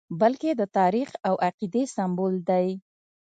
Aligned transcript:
بلکې 0.19 0.49
د 0.53 0.61
تاریخ 0.77 1.09
او 1.27 1.35
عقیدې 1.47 1.83
سمبول 1.95 2.35
دی. 2.49 2.67